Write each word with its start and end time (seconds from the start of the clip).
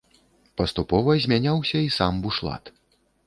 Паступова 0.59 1.11
змяняўся 1.27 1.77
і 1.87 1.93
сам 1.99 2.13
бушлат. 2.23 2.63